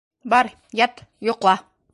Бар, 0.33 0.49
ят, 0.79 1.05
йоҡла. 1.31 1.57